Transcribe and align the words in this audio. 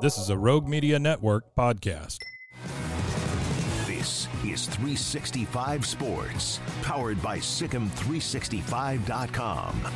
This 0.00 0.16
is 0.16 0.30
a 0.30 0.38
Rogue 0.38 0.68
Media 0.68 0.96
Network 0.96 1.56
podcast. 1.56 2.18
This 3.84 4.28
is 4.44 4.66
365 4.66 5.84
Sports, 5.84 6.60
powered 6.82 7.20
by 7.20 7.38
Sicem365.com. 7.38 9.88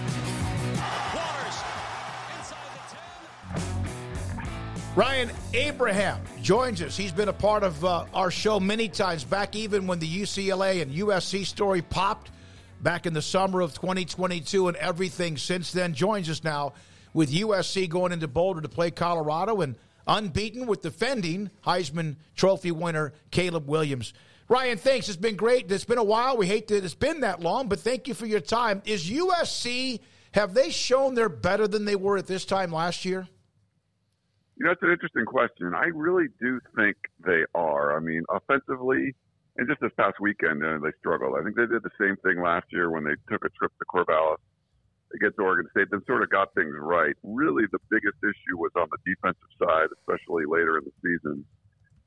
Ryan 4.97 5.31
Abraham 5.55 6.21
joins 6.43 6.83
us. 6.83 6.97
He's 6.97 7.13
been 7.13 7.29
a 7.29 7.33
part 7.33 7.63
of 7.63 7.85
uh, 7.85 8.07
our 8.13 8.33
show 8.33 8.59
many 8.59 8.89
times 8.89 9.23
back, 9.23 9.55
even 9.55 9.87
when 9.87 10.01
the 10.01 10.23
UCLA 10.23 10.83
and 10.83 10.93
USC 10.93 11.47
story 11.47 11.81
popped 11.81 12.33
back 12.81 13.07
in 13.07 13.15
the 13.15 13.23
summer 13.23 13.61
of 13.61 13.73
2022, 13.75 14.67
and 14.67 14.77
everything 14.79 15.37
since 15.37 15.71
then. 15.71 15.95
Joins 15.95 16.29
us 16.29 16.43
now 16.43 16.73
with 17.15 17.31
USC 17.31 17.89
going 17.89 18.11
into 18.11 18.27
Boulder 18.27 18.63
to 18.63 18.69
play 18.69 18.91
Colorado 18.91 19.61
and 19.61 19.77
unbeaten 20.07 20.67
with 20.67 20.83
defending 20.83 21.51
Heisman 21.65 22.17
Trophy 22.35 22.71
winner 22.71 23.13
Caleb 23.31 23.69
Williams. 23.69 24.13
Ryan, 24.49 24.79
thanks. 24.79 25.09
It's 25.09 25.17
been 25.17 25.37
great. 25.37 25.71
It's 25.71 25.85
been 25.85 25.99
a 25.99 26.05
while. 26.05 26.37
We 26.37 26.47
hate 26.47 26.69
that 26.69 26.85
it's 26.85 26.95
been 26.95 27.21
that 27.21 27.41
long, 27.41 27.69
but 27.69 27.81
thank 27.81 28.09
you 28.09 28.15
for 28.15 28.27
your 28.27 28.41
time. 28.41 28.83
Is 28.85 29.09
USC, 29.09 30.01
have 30.33 30.55
they 30.55 30.71
shown 30.71 31.15
they're 31.15 31.29
better 31.29 31.67
than 31.67 31.85
they 31.85 31.97
were 31.97 32.19
at 32.19 32.27
this 32.27 32.45
time 32.45 32.73
last 32.73 33.05
year? 33.05 33.29
You 34.57 34.67
know, 34.67 34.73
it's 34.73 34.83
an 34.83 34.91
interesting 34.91 35.25
question. 35.25 35.73
I 35.75 35.87
really 35.87 36.27
do 36.41 36.61
think 36.77 36.97
they 37.25 37.45
are. 37.55 37.97
I 37.97 38.01
mean, 38.01 38.23
offensively, 38.29 39.15
and 39.57 39.67
just 39.67 39.81
this 39.81 39.93
past 39.97 40.21
weekend, 40.21 40.65
uh, 40.65 40.79
they 40.83 40.93
struggled. 40.99 41.35
I 41.39 41.43
think 41.43 41.57
they 41.57 41.67
did 41.67 41.83
the 41.83 41.91
same 41.99 42.17
thing 42.19 42.43
last 42.43 42.67
year 42.71 42.91
when 42.91 43.05
they 43.05 43.15
took 43.31 43.45
a 43.45 43.49
trip 43.51 43.73
to 43.79 43.85
Corvallis 43.87 44.37
against 45.15 45.39
Oregon 45.39 45.69
State, 45.71 45.89
then 45.91 46.03
sort 46.07 46.23
of 46.23 46.31
got 46.31 46.55
things 46.55 46.75
right. 46.79 47.15
Really, 47.23 47.65
the 47.73 47.79
biggest 47.91 48.17
issue 48.23 48.57
was 48.57 48.73
on 48.77 48.89
the 48.91 48.99
defensive 49.05 49.53
side, 49.59 49.89
especially 50.01 50.45
later 50.47 50.79
in 50.79 50.85
the 50.85 50.95
season. 51.03 51.45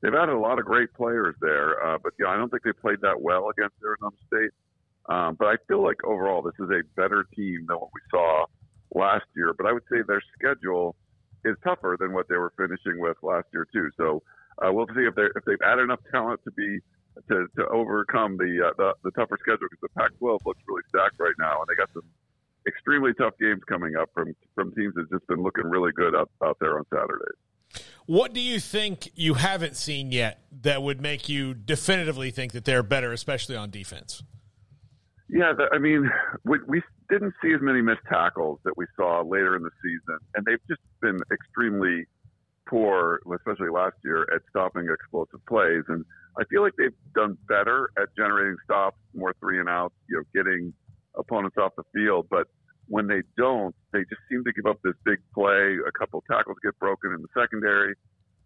They've 0.02 0.14
added 0.14 0.34
a 0.34 0.38
lot 0.38 0.58
of 0.58 0.64
great 0.64 0.92
players 0.94 1.34
there, 1.40 1.82
uh, 1.82 1.98
but 2.02 2.12
yeah, 2.18 2.28
I 2.28 2.36
don't 2.36 2.50
think 2.50 2.62
they 2.62 2.72
played 2.72 3.00
that 3.02 3.20
well 3.20 3.48
against 3.50 3.76
Arizona 3.82 4.16
State. 4.26 4.52
Um, 5.08 5.36
but 5.38 5.46
I 5.46 5.56
feel 5.68 5.82
like 5.82 5.96
overall, 6.04 6.42
this 6.42 6.58
is 6.58 6.70
a 6.70 6.82
better 6.96 7.24
team 7.34 7.64
than 7.68 7.78
what 7.78 7.90
we 7.94 8.00
saw 8.10 8.46
last 8.94 9.26
year. 9.36 9.54
But 9.56 9.66
I 9.66 9.72
would 9.72 9.84
say 9.90 10.02
their 10.06 10.22
schedule 10.34 10.96
is 11.44 11.56
tougher 11.62 11.96
than 11.98 12.12
what 12.12 12.28
they 12.28 12.36
were 12.36 12.52
finishing 12.56 12.98
with 12.98 13.16
last 13.22 13.46
year 13.52 13.66
too. 13.72 13.88
So 13.96 14.22
uh, 14.58 14.72
we'll 14.72 14.88
see 14.88 15.06
if 15.06 15.14
they 15.14 15.28
if 15.34 15.44
they've 15.46 15.62
added 15.64 15.82
enough 15.82 16.00
talent 16.10 16.40
to 16.44 16.50
be 16.52 16.80
to, 17.28 17.46
to 17.56 17.66
overcome 17.68 18.36
the, 18.36 18.68
uh, 18.68 18.72
the 18.76 18.92
the 19.04 19.10
tougher 19.12 19.38
schedule 19.40 19.68
because 19.70 19.82
the 19.82 19.94
Pac-12 19.96 20.40
looks 20.44 20.60
really 20.68 20.82
stacked 20.88 21.18
right 21.18 21.36
now, 21.38 21.60
and 21.60 21.66
they 21.68 21.76
got 21.76 21.88
some 21.94 22.04
extremely 22.86 23.12
tough 23.14 23.34
games 23.40 23.60
coming 23.68 23.96
up 23.96 24.08
from 24.14 24.34
from 24.54 24.72
teams 24.74 24.94
that's 24.96 25.10
just 25.10 25.26
been 25.26 25.42
looking 25.42 25.64
really 25.64 25.90
good 25.96 26.14
out, 26.14 26.30
out 26.44 26.56
there 26.60 26.78
on 26.78 26.84
Saturdays. 26.92 27.84
What 28.06 28.32
do 28.32 28.40
you 28.40 28.60
think 28.60 29.10
you 29.16 29.34
haven't 29.34 29.76
seen 29.76 30.12
yet 30.12 30.40
that 30.62 30.82
would 30.82 31.00
make 31.00 31.28
you 31.28 31.54
definitively 31.54 32.30
think 32.30 32.52
that 32.52 32.64
they're 32.64 32.84
better, 32.84 33.12
especially 33.12 33.56
on 33.56 33.70
defense? 33.70 34.22
Yeah, 35.28 35.52
the, 35.56 35.66
I 35.74 35.78
mean, 35.78 36.08
we, 36.44 36.58
we 36.68 36.82
didn't 37.10 37.34
see 37.42 37.52
as 37.52 37.60
many 37.60 37.82
missed 37.82 38.06
tackles 38.08 38.60
that 38.64 38.76
we 38.76 38.86
saw 38.94 39.22
later 39.22 39.56
in 39.56 39.62
the 39.64 39.70
season, 39.82 40.18
and 40.36 40.46
they've 40.46 40.62
just 40.68 40.80
been 41.02 41.18
extremely 41.32 42.06
poor, 42.68 43.20
especially 43.34 43.70
last 43.70 43.96
year, 44.04 44.22
at 44.32 44.42
stopping 44.50 44.86
explosive 44.88 45.44
plays. 45.48 45.82
And 45.88 46.04
I 46.38 46.44
feel 46.44 46.62
like 46.62 46.74
they've 46.78 46.94
done 47.16 47.36
better 47.48 47.90
at 48.00 48.08
generating 48.16 48.56
stops, 48.64 48.98
more 49.14 49.34
three 49.40 49.58
and 49.58 49.68
outs, 49.68 49.96
you 50.08 50.18
know, 50.18 50.22
getting 50.32 50.72
opponents 51.16 51.56
off 51.58 51.72
the 51.76 51.84
field. 51.92 52.28
But 52.30 52.46
when 52.88 53.06
they 53.06 53.22
don't, 53.36 53.74
they 53.92 54.00
just 54.00 54.22
seem 54.30 54.44
to 54.44 54.52
give 54.52 54.66
up 54.66 54.78
this 54.82 54.94
big 55.04 55.18
play. 55.34 55.76
A 55.86 55.92
couple 55.98 56.22
tackles 56.30 56.56
get 56.62 56.78
broken 56.78 57.12
in 57.12 57.22
the 57.22 57.28
secondary, 57.38 57.94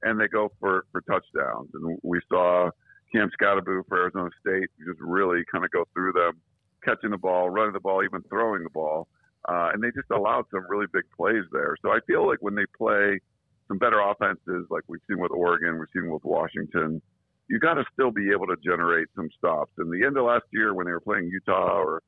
and 0.03 0.19
they 0.19 0.29
go 0.29 0.51
for 0.61 0.85
for 0.93 1.01
touchdowns. 1.03 1.71
And 1.75 1.99
we 2.03 2.21
saw 2.29 2.71
Cam 3.13 3.31
Skattebo 3.41 3.83
for 3.89 3.99
Arizona 3.99 4.31
State 4.41 4.69
just 4.87 5.01
really 5.01 5.43
kind 5.51 5.65
of 5.65 5.71
go 5.71 5.85
through 5.93 6.13
them, 6.13 6.41
catching 6.85 7.11
the 7.11 7.19
ball, 7.19 7.51
running 7.51 7.73
the 7.73 7.81
ball, 7.81 8.03
even 8.05 8.23
throwing 8.29 8.65
the 8.65 8.71
ball. 8.71 9.09
Uh, 9.49 9.71
and 9.73 9.83
they 9.83 9.89
just 9.89 10.11
allowed 10.11 10.45
some 10.51 10.67
really 10.69 10.87
big 10.93 11.05
plays 11.17 11.45
there. 11.51 11.75
So 11.83 11.91
I 11.91 11.99
feel 12.07 12.27
like 12.27 12.39
when 12.41 12.55
they 12.55 12.67
play 12.77 13.21
some 13.69 13.79
better 13.79 14.01
offenses, 14.01 14.67
like 14.69 14.83
we've 14.87 15.01
seen 15.09 15.19
with 15.19 15.31
Oregon, 15.31 15.79
we've 15.79 15.89
seen 15.95 16.11
with 16.11 16.25
Washington, 16.25 17.01
you 17.49 17.59
got 17.59 17.75
to 17.75 17.85
still 17.93 18.11
be 18.11 18.31
able 18.31 18.47
to 18.47 18.57
generate 18.63 19.09
some 19.17 19.29
stops. 19.37 19.73
In 19.79 19.91
the 19.91 20.05
end 20.05 20.17
of 20.17 20.25
last 20.25 20.45
year, 20.53 20.75
when 20.75 20.87
they 20.87 20.93
were 20.93 21.01
playing 21.01 21.29
Utah 21.29 21.79
or 21.79 22.03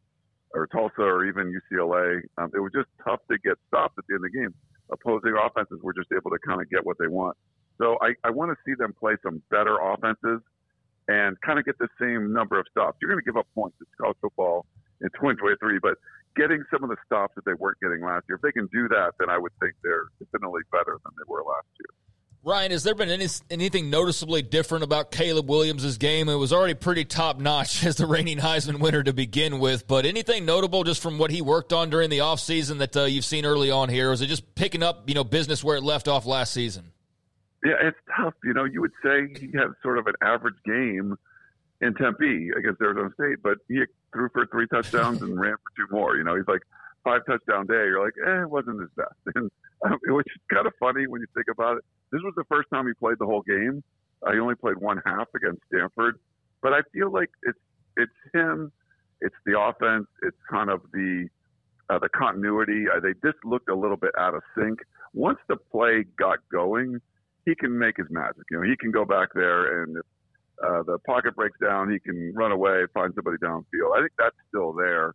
or 0.54 0.66
Tulsa 0.66 1.02
or 1.02 1.24
even 1.26 1.52
UCLA. 1.52 2.20
Um, 2.38 2.50
it 2.54 2.60
was 2.60 2.72
just 2.72 2.88
tough 3.04 3.20
to 3.30 3.38
get 3.38 3.54
stopped 3.68 3.98
at 3.98 4.04
the 4.08 4.14
end 4.14 4.24
of 4.24 4.32
the 4.32 4.38
game. 4.38 4.54
Opposing 4.90 5.34
offenses 5.38 5.80
were 5.82 5.94
just 5.94 6.08
able 6.12 6.30
to 6.30 6.38
kind 6.46 6.60
of 6.60 6.68
get 6.68 6.84
what 6.84 6.96
they 6.98 7.08
want. 7.08 7.36
So 7.78 7.96
I, 8.02 8.14
I 8.24 8.30
want 8.30 8.52
to 8.52 8.58
see 8.64 8.74
them 8.76 8.92
play 8.92 9.14
some 9.22 9.42
better 9.50 9.78
offenses 9.80 10.40
and 11.08 11.40
kind 11.40 11.58
of 11.58 11.64
get 11.64 11.78
the 11.78 11.88
same 12.00 12.32
number 12.32 12.58
of 12.60 12.66
stops. 12.70 12.98
You're 13.00 13.10
going 13.10 13.22
to 13.22 13.26
give 13.26 13.36
up 13.36 13.48
points 13.54 13.76
in 13.80 13.86
college 13.98 14.18
football 14.20 14.66
in 15.00 15.08
2023, 15.18 15.80
but 15.80 15.96
getting 16.36 16.62
some 16.70 16.84
of 16.84 16.90
the 16.90 17.00
stops 17.04 17.34
that 17.34 17.44
they 17.44 17.54
weren't 17.54 17.80
getting 17.80 18.00
last 18.04 18.24
year, 18.28 18.36
if 18.36 18.42
they 18.42 18.52
can 18.52 18.68
do 18.72 18.88
that, 18.88 19.12
then 19.18 19.28
I 19.28 19.38
would 19.38 19.52
think 19.60 19.74
they're 19.82 20.08
definitely 20.20 20.62
better 20.70 21.00
than 21.02 21.12
they 21.16 21.26
were 21.26 21.42
last 21.42 21.68
year. 21.80 21.92
Ryan, 22.44 22.72
has 22.72 22.82
there 22.82 22.96
been 22.96 23.08
any, 23.08 23.28
anything 23.50 23.88
noticeably 23.88 24.42
different 24.42 24.82
about 24.82 25.12
Caleb 25.12 25.48
Williams' 25.48 25.96
game? 25.96 26.28
It 26.28 26.34
was 26.34 26.52
already 26.52 26.74
pretty 26.74 27.04
top 27.04 27.38
notch 27.38 27.84
as 27.86 27.94
the 27.94 28.06
reigning 28.06 28.38
Heisman 28.38 28.80
winner 28.80 29.02
to 29.04 29.12
begin 29.12 29.60
with, 29.60 29.86
but 29.86 30.06
anything 30.06 30.44
notable 30.44 30.82
just 30.82 31.00
from 31.00 31.18
what 31.18 31.30
he 31.30 31.40
worked 31.40 31.72
on 31.72 31.88
during 31.88 32.10
the 32.10 32.18
offseason 32.18 32.78
that 32.78 32.96
uh, 32.96 33.04
you've 33.04 33.24
seen 33.24 33.44
early 33.44 33.70
on 33.70 33.88
here? 33.88 34.10
Or 34.10 34.12
is 34.12 34.22
it 34.22 34.26
just 34.26 34.56
picking 34.56 34.82
up, 34.82 35.08
you 35.08 35.14
know, 35.14 35.22
business 35.22 35.62
where 35.62 35.76
it 35.76 35.84
left 35.84 36.08
off 36.08 36.26
last 36.26 36.52
season? 36.52 36.90
Yeah, 37.64 37.74
it's 37.80 37.98
tough. 38.16 38.34
You 38.42 38.54
know, 38.54 38.64
you 38.64 38.80
would 38.80 38.92
say 39.04 39.28
he 39.38 39.56
had 39.56 39.68
sort 39.80 39.98
of 39.98 40.08
an 40.08 40.14
average 40.20 40.56
game 40.66 41.16
in 41.80 41.94
Tempe 41.94 42.50
against 42.58 42.80
Arizona 42.80 43.10
State, 43.14 43.38
but 43.40 43.58
he 43.68 43.84
threw 44.12 44.28
for 44.30 44.46
three 44.46 44.66
touchdowns 44.66 45.22
and 45.22 45.38
ran 45.40 45.54
for 45.54 45.76
two 45.76 45.94
more. 45.94 46.16
You 46.16 46.24
know, 46.24 46.34
he's 46.34 46.48
like 46.48 46.62
five 47.04 47.22
touchdown 47.26 47.66
day. 47.66 47.86
You're 47.86 48.04
like, 48.04 48.14
eh, 48.26 48.42
it 48.42 48.50
wasn't 48.50 48.80
his 48.80 48.90
best. 48.96 49.14
And 49.34 49.50
um, 49.84 49.98
which 50.14 50.28
is 50.28 50.40
kind 50.52 50.66
of 50.66 50.72
funny 50.78 51.06
when 51.08 51.20
you 51.20 51.26
think 51.34 51.46
about 51.50 51.78
it. 51.78 51.84
This 52.12 52.20
was 52.22 52.34
the 52.36 52.44
first 52.44 52.68
time 52.72 52.86
he 52.86 52.92
played 52.94 53.16
the 53.18 53.26
whole 53.26 53.42
game. 53.42 53.82
Uh, 54.24 54.32
he 54.32 54.38
only 54.38 54.54
played 54.54 54.76
one 54.76 55.00
half 55.04 55.26
against 55.34 55.60
Stanford, 55.66 56.20
but 56.62 56.72
I 56.72 56.82
feel 56.92 57.10
like 57.10 57.30
it's 57.42 57.58
it's 57.96 58.12
him, 58.32 58.70
it's 59.20 59.34
the 59.44 59.58
offense, 59.58 60.06
it's 60.22 60.36
kind 60.48 60.70
of 60.70 60.82
the 60.92 61.28
uh, 61.90 61.98
the 61.98 62.08
continuity. 62.10 62.84
Uh, 62.88 63.00
they 63.00 63.14
just 63.28 63.44
looked 63.44 63.68
a 63.68 63.74
little 63.74 63.96
bit 63.96 64.12
out 64.18 64.34
of 64.34 64.42
sync. 64.56 64.78
Once 65.14 65.38
the 65.48 65.56
play 65.56 66.04
got 66.16 66.38
going, 66.52 67.00
he 67.44 67.54
can 67.56 67.76
make 67.76 67.96
his 67.96 68.06
magic. 68.10 68.44
You 68.50 68.58
know, 68.58 68.62
he 68.62 68.76
can 68.76 68.92
go 68.92 69.04
back 69.04 69.30
there 69.34 69.82
and 69.82 69.96
if 69.96 70.04
uh, 70.64 70.82
the 70.84 70.98
pocket 71.00 71.34
breaks 71.34 71.58
down, 71.60 71.90
he 71.90 71.98
can 71.98 72.32
run 72.34 72.52
away, 72.52 72.84
find 72.94 73.12
somebody 73.14 73.36
downfield. 73.38 73.96
I 73.96 74.00
think 74.00 74.12
that's 74.18 74.36
still 74.48 74.72
there. 74.72 75.14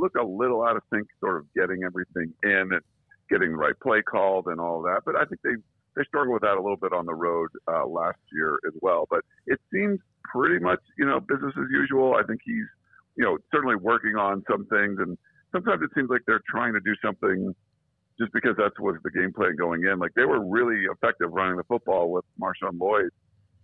Look 0.00 0.14
a 0.16 0.24
little 0.24 0.62
out 0.62 0.76
of 0.76 0.82
sync, 0.92 1.08
sort 1.20 1.38
of 1.38 1.46
getting 1.54 1.84
everything 1.84 2.32
in 2.42 2.70
and 2.72 2.80
getting 3.30 3.52
the 3.52 3.56
right 3.56 3.78
play 3.82 4.02
called 4.02 4.46
and 4.46 4.60
all 4.60 4.82
that. 4.82 5.02
But 5.04 5.16
I 5.16 5.24
think 5.24 5.40
they 5.42 5.56
they 5.96 6.04
struggled 6.04 6.34
with 6.34 6.42
that 6.42 6.56
a 6.56 6.62
little 6.62 6.76
bit 6.76 6.92
on 6.92 7.06
the 7.06 7.14
road 7.14 7.50
uh, 7.66 7.86
last 7.86 8.18
year 8.32 8.58
as 8.66 8.74
well. 8.80 9.06
But 9.10 9.20
it 9.46 9.60
seems 9.72 9.98
pretty 10.24 10.58
much 10.58 10.80
you 10.96 11.06
know 11.06 11.20
business 11.20 11.54
as 11.56 11.66
usual. 11.70 12.14
I 12.14 12.22
think 12.22 12.40
he's 12.44 12.68
you 13.16 13.24
know 13.24 13.38
certainly 13.52 13.76
working 13.76 14.16
on 14.16 14.42
some 14.50 14.66
things, 14.66 14.98
and 14.98 15.18
sometimes 15.52 15.82
it 15.82 15.90
seems 15.94 16.10
like 16.10 16.22
they're 16.26 16.42
trying 16.48 16.74
to 16.74 16.80
do 16.80 16.94
something 17.04 17.54
just 18.20 18.32
because 18.32 18.54
that's 18.58 18.78
was 18.80 18.96
the 19.04 19.10
game 19.10 19.32
plan 19.32 19.54
going 19.56 19.84
in. 19.84 19.98
Like 19.98 20.12
they 20.14 20.24
were 20.24 20.44
really 20.44 20.84
effective 20.90 21.30
running 21.32 21.56
the 21.56 21.64
football 21.64 22.10
with 22.10 22.24
Marshawn 22.40 22.78
Lloyd 22.80 23.10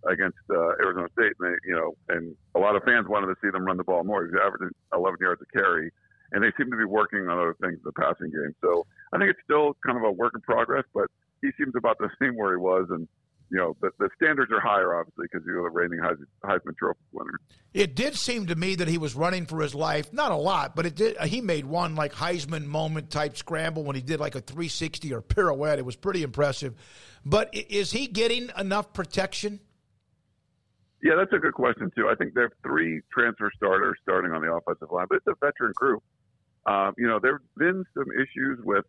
against 0.07 0.37
uh, 0.49 0.77
Arizona 0.79 1.07
State, 1.13 1.33
and 1.39 1.51
they, 1.51 1.55
you 1.67 1.75
know, 1.75 1.93
and 2.09 2.35
a 2.55 2.59
lot 2.59 2.75
of 2.75 2.83
fans 2.83 3.07
wanted 3.09 3.27
to 3.27 3.35
see 3.41 3.49
them 3.49 3.65
run 3.65 3.77
the 3.77 3.83
ball 3.83 4.03
more. 4.03 4.25
He's 4.25 4.35
averaging 4.35 4.69
11 4.93 5.17
yards 5.19 5.41
a 5.41 5.57
carry 5.57 5.91
and 6.31 6.43
they 6.43 6.51
seem 6.57 6.71
to 6.71 6.77
be 6.77 6.85
working 6.85 7.27
on 7.27 7.37
other 7.37 7.55
things 7.61 7.75
in 7.75 7.83
the 7.83 7.91
passing 7.93 8.31
game. 8.31 8.55
So 8.61 8.85
I 9.13 9.17
think 9.17 9.31
it's 9.31 9.39
still 9.43 9.75
kind 9.85 9.97
of 9.97 10.03
a 10.03 10.11
work 10.11 10.33
in 10.35 10.41
progress, 10.41 10.83
but 10.93 11.07
he 11.41 11.49
seems 11.57 11.75
about 11.75 11.97
the 11.99 12.09
same 12.21 12.35
where 12.35 12.51
he 12.51 12.57
was, 12.57 12.87
and 12.89 13.07
you 13.51 13.57
know, 13.57 13.75
the, 13.79 13.91
the 13.99 14.09
standards 14.15 14.51
are 14.51 14.59
higher, 14.59 14.95
obviously, 14.95 15.27
because 15.31 15.45
you're 15.45 15.61
the 15.61 15.69
reigning 15.69 15.99
Heisman 15.99 16.75
Trophy 16.77 16.99
winner. 17.11 17.39
It 17.73 17.95
did 17.95 18.15
seem 18.15 18.47
to 18.47 18.55
me 18.55 18.75
that 18.75 18.87
he 18.87 18.97
was 18.97 19.15
running 19.15 19.45
for 19.45 19.61
his 19.61 19.75
life. 19.75 20.11
Not 20.11 20.31
a 20.31 20.35
lot, 20.35 20.75
but 20.75 20.85
it 20.85 20.95
did. 20.95 21.17
Uh, 21.17 21.25
he 21.25 21.41
made 21.41 21.65
one 21.65 21.95
like 21.95 22.13
Heisman 22.13 22.65
moment 22.65 23.11
type 23.11 23.37
scramble 23.37 23.83
when 23.83 23.95
he 23.95 24.01
did 24.01 24.19
like 24.19 24.35
a 24.35 24.41
360 24.41 25.13
or 25.13 25.21
pirouette. 25.21 25.77
It 25.77 25.85
was 25.85 25.95
pretty 25.95 26.23
impressive. 26.23 26.73
But 27.23 27.53
is 27.53 27.91
he 27.91 28.07
getting 28.07 28.49
enough 28.57 28.93
protection? 28.93 29.59
Yeah, 31.03 31.13
that's 31.15 31.33
a 31.33 31.37
good 31.37 31.53
question 31.53 31.91
too. 31.95 32.09
I 32.09 32.15
think 32.15 32.33
there 32.33 32.45
are 32.45 32.53
three 32.63 33.01
transfer 33.13 33.51
starters 33.55 33.97
starting 34.01 34.31
on 34.31 34.41
the 34.41 34.51
offensive 34.51 34.91
line, 34.91 35.05
but 35.07 35.17
it's 35.17 35.27
a 35.27 35.35
veteran 35.39 35.73
group. 35.75 36.01
Um, 36.65 36.93
you 36.97 37.07
know, 37.07 37.19
there've 37.21 37.41
been 37.57 37.83
some 37.93 38.07
issues 38.11 38.59
with 38.63 38.85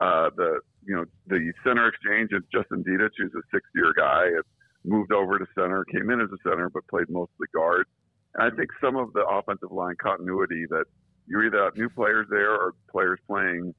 uh, 0.00 0.30
the 0.36 0.60
you 0.86 0.94
know 0.96 1.04
the 1.26 1.52
center 1.64 1.88
exchange 1.88 2.30
of 2.32 2.42
Justin 2.50 2.84
Dedich, 2.84 3.10
who's 3.18 3.32
a 3.34 3.42
six-year 3.52 3.92
guy, 3.96 4.26
and 4.26 4.44
moved 4.84 5.12
over 5.12 5.38
to 5.38 5.46
center, 5.54 5.84
came 5.84 6.10
in 6.10 6.20
as 6.20 6.28
a 6.32 6.48
center, 6.48 6.70
but 6.70 6.86
played 6.88 7.10
mostly 7.10 7.46
guard. 7.54 7.86
And 8.34 8.52
I 8.52 8.56
think 8.56 8.70
some 8.80 8.96
of 8.96 9.12
the 9.12 9.26
offensive 9.26 9.72
line 9.72 9.96
continuity 10.00 10.66
that 10.70 10.84
you 11.26 11.42
either 11.42 11.64
have 11.64 11.76
new 11.76 11.88
players 11.88 12.26
there 12.30 12.52
or 12.52 12.74
players 12.90 13.18
playing 13.26 13.74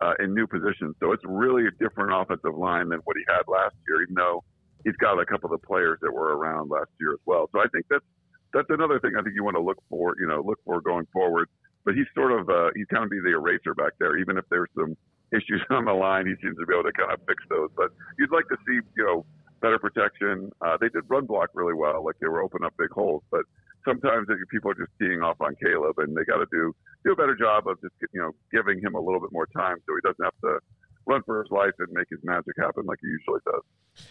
uh, 0.00 0.14
in 0.20 0.34
new 0.34 0.46
positions. 0.46 0.94
So 1.00 1.12
it's 1.12 1.22
really 1.24 1.66
a 1.66 1.70
different 1.82 2.12
offensive 2.12 2.56
line 2.56 2.88
than 2.88 3.00
what 3.04 3.16
he 3.16 3.24
had 3.28 3.42
last 3.48 3.74
year, 3.88 4.02
even 4.02 4.14
though 4.14 4.44
he's 4.84 4.96
got 4.96 5.18
a 5.18 5.26
couple 5.26 5.52
of 5.52 5.60
the 5.60 5.66
players 5.66 5.98
that 6.02 6.12
were 6.12 6.36
around 6.36 6.70
last 6.70 6.90
year 7.00 7.12
as 7.12 7.20
well. 7.26 7.48
So 7.52 7.60
I 7.60 7.66
think 7.72 7.86
that's 7.88 8.04
that's 8.52 8.68
another 8.70 9.00
thing 9.00 9.12
I 9.18 9.22
think 9.22 9.34
you 9.34 9.42
want 9.42 9.56
to 9.56 9.62
look 9.62 9.78
for, 9.90 10.14
you 10.20 10.28
know, 10.28 10.42
look 10.44 10.60
for 10.64 10.80
going 10.80 11.06
forward. 11.12 11.48
But 11.84 11.94
he's 11.94 12.06
sort 12.14 12.32
of 12.32 12.48
uh, 12.48 12.70
he's 12.74 12.86
kind 12.86 13.04
of 13.04 13.10
be 13.10 13.20
the 13.20 13.32
eraser 13.32 13.74
back 13.74 13.92
there, 13.98 14.16
even 14.18 14.38
if 14.38 14.44
there's 14.50 14.70
some 14.76 14.96
issues 15.32 15.62
on 15.70 15.84
the 15.84 15.92
line. 15.92 16.26
He 16.26 16.34
seems 16.42 16.56
to 16.58 16.66
be 16.66 16.74
able 16.74 16.84
to 16.84 16.92
kind 16.92 17.12
of 17.12 17.20
fix 17.26 17.42
those. 17.48 17.70
But 17.76 17.90
you'd 18.18 18.32
like 18.32 18.48
to 18.48 18.56
see, 18.66 18.80
you 18.96 19.04
know, 19.04 19.26
better 19.60 19.78
protection. 19.78 20.50
Uh, 20.60 20.76
they 20.80 20.88
did 20.88 21.04
run 21.08 21.26
block 21.26 21.50
really 21.54 21.74
well, 21.74 22.04
like 22.04 22.16
they 22.20 22.28
were 22.28 22.42
opening 22.42 22.66
up 22.66 22.74
big 22.78 22.90
holes. 22.90 23.22
But 23.30 23.42
sometimes 23.84 24.28
people 24.50 24.70
are 24.70 24.74
just 24.74 24.92
teeing 24.98 25.22
off 25.22 25.40
on 25.40 25.54
Caleb, 25.62 25.98
and 25.98 26.16
they 26.16 26.24
got 26.24 26.38
to 26.38 26.46
do 26.50 26.74
do 27.04 27.12
a 27.12 27.16
better 27.16 27.36
job 27.36 27.68
of 27.68 27.80
just 27.80 27.94
you 28.12 28.20
know 28.20 28.32
giving 28.52 28.80
him 28.80 28.94
a 28.94 29.00
little 29.00 29.20
bit 29.20 29.32
more 29.32 29.46
time 29.56 29.76
so 29.86 29.94
he 29.94 30.00
doesn't 30.08 30.24
have 30.24 30.40
to 30.42 30.58
run 31.06 31.22
for 31.26 31.42
his 31.42 31.50
life 31.50 31.72
and 31.78 31.88
make 31.92 32.06
his 32.10 32.20
magic 32.22 32.54
happen 32.58 32.84
like 32.86 32.98
he 33.00 33.08
usually 33.08 33.40
does. 33.44 34.06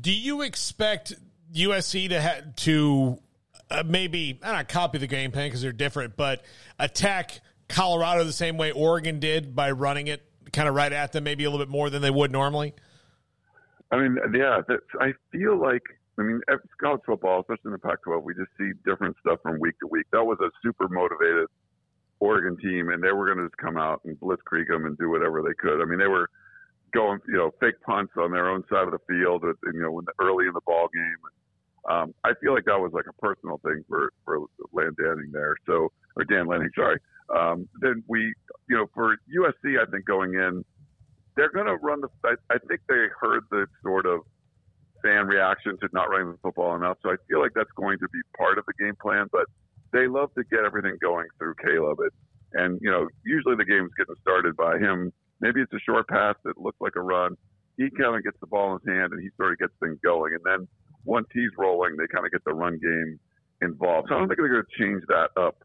Do 0.00 0.12
you 0.12 0.42
expect 0.42 1.14
USC 1.54 2.08
to 2.10 2.22
ha- 2.22 2.42
to 2.56 3.18
uh, 3.74 3.82
maybe 3.86 4.38
not 4.42 4.68
copy 4.68 4.98
the 4.98 5.06
game 5.06 5.30
plan 5.30 5.48
because 5.48 5.62
they're 5.62 5.72
different, 5.72 6.16
but 6.16 6.44
attack 6.78 7.40
Colorado 7.68 8.24
the 8.24 8.32
same 8.32 8.56
way 8.56 8.70
Oregon 8.70 9.20
did 9.20 9.54
by 9.54 9.70
running 9.70 10.06
it 10.06 10.22
kind 10.52 10.68
of 10.68 10.74
right 10.74 10.92
at 10.92 11.12
them, 11.12 11.24
maybe 11.24 11.44
a 11.44 11.50
little 11.50 11.64
bit 11.64 11.70
more 11.70 11.90
than 11.90 12.02
they 12.02 12.10
would 12.10 12.30
normally? 12.30 12.74
I 13.90 13.96
mean, 13.96 14.16
yeah, 14.34 14.60
I 15.00 15.12
feel 15.30 15.60
like, 15.60 15.82
I 16.18 16.22
mean, 16.22 16.40
college 16.80 17.00
football, 17.06 17.40
especially 17.40 17.68
in 17.68 17.72
the 17.72 17.78
Pac 17.78 18.02
12, 18.02 18.22
we 18.24 18.34
just 18.34 18.50
see 18.58 18.70
different 18.84 19.16
stuff 19.20 19.40
from 19.42 19.60
week 19.60 19.74
to 19.80 19.86
week. 19.88 20.06
That 20.12 20.24
was 20.24 20.38
a 20.40 20.50
super 20.62 20.88
motivated 20.88 21.48
Oregon 22.20 22.56
team, 22.56 22.88
and 22.88 23.02
they 23.02 23.12
were 23.12 23.26
going 23.26 23.38
to 23.38 23.46
just 23.46 23.56
come 23.58 23.76
out 23.76 24.00
and 24.04 24.18
blitzkrieg 24.18 24.68
them 24.68 24.86
and 24.86 24.96
do 24.98 25.10
whatever 25.10 25.42
they 25.42 25.54
could. 25.58 25.82
I 25.82 25.84
mean, 25.84 25.98
they 25.98 26.06
were 26.06 26.28
going, 26.92 27.20
you 27.28 27.34
know, 27.34 27.50
fake 27.60 27.80
punts 27.84 28.12
on 28.16 28.30
their 28.30 28.48
own 28.48 28.64
side 28.70 28.86
of 28.86 28.92
the 28.92 29.02
field, 29.08 29.44
you 29.72 29.80
know, 29.80 30.00
early 30.20 30.46
in 30.46 30.54
the 30.54 30.62
ball 30.66 30.88
game. 30.94 31.18
Um, 31.90 32.14
I 32.24 32.32
feel 32.40 32.54
like 32.54 32.64
that 32.64 32.80
was 32.80 32.92
like 32.92 33.06
a 33.08 33.12
personal 33.14 33.60
thing 33.64 33.84
for 33.88 34.12
for 34.24 34.38
Land 34.72 34.96
Lanning 34.98 35.30
there. 35.32 35.56
So, 35.66 35.92
or 36.16 36.24
Dan 36.24 36.46
Lanning, 36.46 36.70
sorry. 36.74 36.98
Um, 37.34 37.68
then 37.80 38.02
we, 38.06 38.32
you 38.68 38.76
know, 38.76 38.86
for 38.94 39.16
USC, 39.34 39.80
I 39.80 39.90
think 39.90 40.06
going 40.06 40.34
in, 40.34 40.64
they're 41.36 41.52
going 41.52 41.66
to 41.66 41.76
run 41.76 42.00
the. 42.00 42.08
I, 42.24 42.34
I 42.50 42.58
think 42.68 42.80
they 42.88 43.06
heard 43.20 43.44
the 43.50 43.66
sort 43.82 44.06
of 44.06 44.20
fan 45.02 45.26
reaction 45.26 45.76
to 45.80 45.88
not 45.92 46.08
running 46.08 46.32
the 46.32 46.38
football 46.42 46.74
enough. 46.74 46.96
So 47.02 47.10
I 47.10 47.16
feel 47.28 47.40
like 47.40 47.52
that's 47.54 47.70
going 47.76 47.98
to 47.98 48.08
be 48.08 48.20
part 48.36 48.58
of 48.58 48.64
the 48.66 48.72
game 48.82 48.96
plan. 49.00 49.26
But 49.30 49.46
they 49.92 50.08
love 50.08 50.30
to 50.34 50.44
get 50.44 50.64
everything 50.64 50.96
going 51.00 51.28
through 51.38 51.54
Caleb. 51.62 51.98
And, 52.00 52.10
and 52.54 52.80
you 52.82 52.90
know, 52.90 53.08
usually 53.24 53.56
the 53.56 53.64
game's 53.64 53.90
getting 53.98 54.16
started 54.22 54.56
by 54.56 54.78
him. 54.78 55.12
Maybe 55.40 55.60
it's 55.60 55.72
a 55.72 55.80
short 55.80 56.08
pass 56.08 56.34
that 56.44 56.58
looks 56.58 56.80
like 56.80 56.96
a 56.96 57.02
run. 57.02 57.36
He 57.76 57.90
kind 57.90 58.16
of 58.16 58.24
gets 58.24 58.38
the 58.40 58.46
ball 58.46 58.74
in 58.74 58.80
his 58.80 58.94
hand 58.94 59.12
and 59.12 59.22
he 59.22 59.28
sort 59.36 59.52
of 59.52 59.58
gets 59.58 59.72
things 59.80 59.98
going. 60.02 60.32
And 60.34 60.42
then 60.44 60.68
once 61.04 61.26
he's 61.32 61.50
rolling, 61.58 61.96
they 61.96 62.06
kind 62.06 62.24
of 62.26 62.32
get 62.32 62.44
the 62.44 62.54
run 62.54 62.78
game 62.78 63.18
involved. 63.60 64.08
So 64.08 64.16
I 64.16 64.18
don't 64.18 64.28
think 64.28 64.38
they're 64.40 64.48
going 64.48 64.64
to 64.64 64.78
change 64.78 65.02
that 65.08 65.30
up 65.36 65.62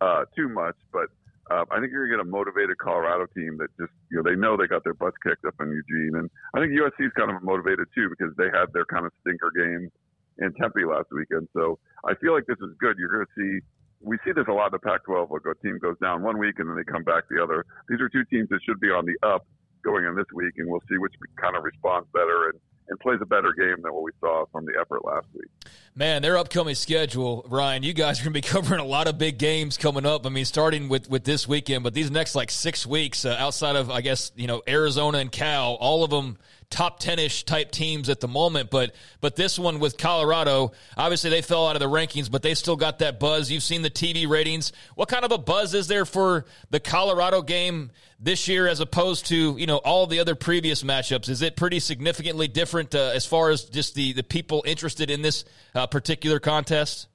uh, 0.00 0.24
too 0.36 0.48
much, 0.48 0.76
but 0.92 1.08
uh, 1.50 1.64
I 1.70 1.80
think 1.80 1.92
you're 1.92 2.06
going 2.06 2.18
to 2.18 2.24
get 2.24 2.28
a 2.28 2.30
motivated 2.30 2.78
Colorado 2.78 3.26
team 3.34 3.58
that 3.58 3.68
just, 3.78 3.92
you 4.10 4.16
know, 4.16 4.22
they 4.22 4.36
know 4.36 4.56
they 4.56 4.66
got 4.66 4.84
their 4.84 4.94
butts 4.94 5.16
kicked 5.22 5.44
up 5.44 5.54
in 5.60 5.68
Eugene. 5.68 6.16
And 6.16 6.30
I 6.54 6.60
think 6.60 6.72
USC 6.72 7.06
is 7.06 7.12
kind 7.18 7.30
of 7.30 7.42
motivated 7.42 7.88
too 7.94 8.08
because 8.08 8.34
they 8.38 8.46
had 8.46 8.72
their 8.72 8.86
kind 8.86 9.04
of 9.04 9.12
stinker 9.20 9.50
game 9.50 9.90
in 10.38 10.54
Tempe 10.54 10.86
last 10.86 11.10
weekend. 11.10 11.48
So 11.52 11.78
I 12.06 12.14
feel 12.14 12.32
like 12.32 12.46
this 12.46 12.60
is 12.62 12.72
good. 12.78 12.96
You're 12.96 13.10
going 13.10 13.26
to 13.26 13.34
see, 13.36 13.52
we 14.00 14.16
see 14.24 14.32
this 14.32 14.46
a 14.48 14.52
lot 14.54 14.72
in 14.72 14.78
the 14.78 14.84
Pac 14.86 15.04
12. 15.04 15.30
Like 15.30 15.42
a 15.44 15.58
team 15.60 15.78
goes 15.82 15.98
down 16.00 16.22
one 16.22 16.38
week 16.38 16.58
and 16.58 16.70
then 16.70 16.76
they 16.76 16.86
come 16.86 17.04
back 17.04 17.24
the 17.28 17.42
other. 17.42 17.66
These 17.88 18.00
are 18.00 18.08
two 18.08 18.24
teams 18.30 18.48
that 18.50 18.62
should 18.64 18.80
be 18.80 18.88
on 18.88 19.04
the 19.04 19.18
up 19.26 19.44
going 19.82 20.06
in 20.06 20.14
this 20.14 20.30
week, 20.32 20.54
and 20.58 20.70
we'll 20.70 20.82
see 20.88 20.96
which 20.98 21.12
kind 21.36 21.56
of 21.56 21.64
responds 21.64 22.08
better. 22.14 22.50
And 22.50 22.58
and 22.88 22.98
plays 23.00 23.18
a 23.20 23.26
better 23.26 23.52
game 23.52 23.82
than 23.82 23.92
what 23.92 24.02
we 24.02 24.12
saw 24.20 24.44
from 24.52 24.66
the 24.66 24.72
effort 24.80 25.04
last 25.04 25.26
week. 25.34 25.48
Man, 25.94 26.22
their 26.22 26.38
upcoming 26.38 26.74
schedule, 26.74 27.44
Ryan, 27.48 27.82
you 27.82 27.92
guys 27.92 28.20
are 28.20 28.24
going 28.24 28.34
to 28.34 28.40
be 28.40 28.48
covering 28.48 28.80
a 28.80 28.84
lot 28.84 29.08
of 29.08 29.18
big 29.18 29.38
games 29.38 29.76
coming 29.76 30.06
up. 30.06 30.26
I 30.26 30.30
mean, 30.30 30.44
starting 30.44 30.88
with, 30.88 31.08
with 31.08 31.24
this 31.24 31.46
weekend, 31.46 31.84
but 31.84 31.94
these 31.94 32.10
next 32.10 32.34
like 32.34 32.50
six 32.50 32.86
weeks, 32.86 33.24
uh, 33.24 33.36
outside 33.38 33.76
of, 33.76 33.90
I 33.90 34.00
guess, 34.00 34.32
you 34.36 34.46
know, 34.46 34.62
Arizona 34.66 35.18
and 35.18 35.30
Cal, 35.30 35.74
all 35.74 36.04
of 36.04 36.10
them 36.10 36.38
top 36.72 37.00
10ish 37.00 37.44
type 37.44 37.70
teams 37.70 38.08
at 38.08 38.20
the 38.20 38.26
moment 38.26 38.70
but 38.70 38.94
but 39.20 39.36
this 39.36 39.58
one 39.58 39.78
with 39.78 39.98
Colorado 39.98 40.72
obviously 40.96 41.28
they 41.30 41.42
fell 41.42 41.68
out 41.68 41.76
of 41.76 41.80
the 41.80 41.88
rankings 41.88 42.30
but 42.30 42.42
they 42.42 42.54
still 42.54 42.76
got 42.76 42.98
that 42.98 43.20
buzz. 43.20 43.50
You've 43.50 43.62
seen 43.62 43.82
the 43.82 43.90
TV 43.90 44.26
ratings. 44.26 44.72
What 44.94 45.08
kind 45.08 45.24
of 45.24 45.30
a 45.30 45.38
buzz 45.38 45.74
is 45.74 45.86
there 45.86 46.06
for 46.06 46.46
the 46.70 46.80
Colorado 46.80 47.42
game 47.42 47.90
this 48.18 48.48
year 48.48 48.66
as 48.66 48.80
opposed 48.80 49.26
to 49.26 49.56
you 49.58 49.66
know 49.66 49.76
all 49.78 50.06
the 50.06 50.18
other 50.18 50.34
previous 50.34 50.82
matchups? 50.82 51.28
Is 51.28 51.42
it 51.42 51.56
pretty 51.56 51.78
significantly 51.78 52.48
different 52.48 52.94
uh, 52.94 53.12
as 53.14 53.26
far 53.26 53.50
as 53.50 53.64
just 53.64 53.94
the 53.94 54.12
the 54.14 54.22
people 54.22 54.64
interested 54.66 55.10
in 55.10 55.22
this 55.22 55.44
uh, 55.74 55.86
particular 55.86 56.40
contest? 56.40 57.08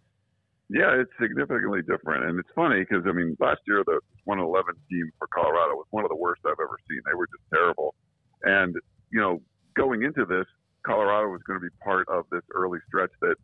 Yeah, 0.69 1.00
it's 1.00 1.12
significantly 1.19 1.81
different, 1.81 2.25
and 2.25 2.39
it's 2.39 2.50
funny 2.54 2.81
because 2.81 3.06
I 3.07 3.13
mean, 3.13 3.38
last 3.39 3.62
year 3.65 3.83
the 3.86 4.01
111 4.25 4.75
team 4.89 5.09
for 5.18 5.27
Colorado 5.27 5.75
was 5.75 5.88
one 5.92 6.04
of 6.04 6.09
the 6.09 6.15
worst 6.15 6.42
I've 6.45 6.59
ever 6.62 6.77
seen. 6.89 7.00
They 7.06 7.15
were 7.15 7.27
just 7.27 7.44
terrible, 7.54 7.95
and 8.44 8.75
you 9.12 9.19
know, 9.19 9.42
going 9.75 10.04
into 10.04 10.25
this, 10.25 10.45
Colorado 10.86 11.30
was 11.30 11.42
going 11.45 11.59
to 11.59 11.63
be 11.63 11.74
part 11.83 12.07
of 12.09 12.25
this 12.31 12.44
early 12.54 12.80
stretch 12.88 13.12
that 13.21 13.36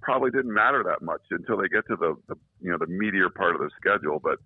probably 0.00 0.30
didn't 0.30 0.52
matter 0.52 0.82
that 0.84 1.02
much 1.02 1.22
until 1.30 1.56
they 1.56 1.68
get 1.68 1.86
to 1.88 1.96
the, 1.96 2.14
the 2.28 2.34
you 2.60 2.70
know 2.70 2.78
the 2.78 2.86
meatier 2.86 3.32
part 3.34 3.54
of 3.54 3.60
the 3.60 3.70
schedule. 3.80 4.20
But 4.22 4.38